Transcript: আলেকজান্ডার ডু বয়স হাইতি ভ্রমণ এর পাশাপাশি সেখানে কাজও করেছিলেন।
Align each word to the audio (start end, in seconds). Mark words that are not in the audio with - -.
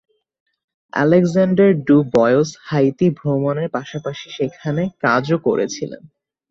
আলেকজান্ডার 0.93 1.69
ডু 1.87 1.97
বয়স 2.15 2.49
হাইতি 2.63 3.07
ভ্রমণ 3.17 3.55
এর 3.57 3.69
পাশাপাশি 3.73 4.27
সেখানে 4.37 4.83
কাজও 5.03 5.37
করেছিলেন। 5.47 6.01